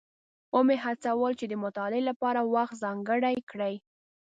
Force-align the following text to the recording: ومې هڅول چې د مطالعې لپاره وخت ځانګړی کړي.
ومې 0.55 0.77
هڅول 0.85 1.31
چې 1.39 1.45
د 1.47 1.53
مطالعې 1.63 2.01
لپاره 2.09 2.39
وخت 2.53 2.75
ځانګړی 2.83 3.37
کړي. 3.51 3.73